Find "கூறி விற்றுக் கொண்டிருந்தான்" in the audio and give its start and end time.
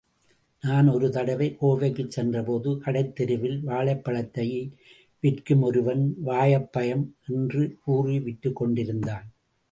7.83-9.31